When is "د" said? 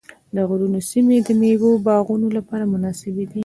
0.35-0.37, 1.27-1.29